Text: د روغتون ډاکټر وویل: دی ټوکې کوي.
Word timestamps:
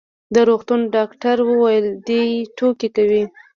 د 0.33 0.35
روغتون 0.49 0.81
ډاکټر 0.95 1.37
وویل: 1.49 1.85
دی 2.07 2.25
ټوکې 2.57 2.89
کوي. 2.95 3.23